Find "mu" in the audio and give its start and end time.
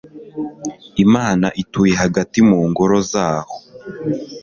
2.49-2.59